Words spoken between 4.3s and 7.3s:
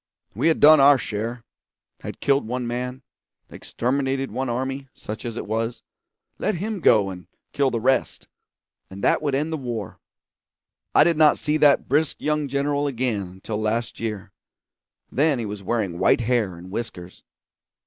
one army, such as it was; let him go and